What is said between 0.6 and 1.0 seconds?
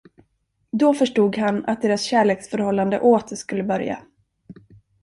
Då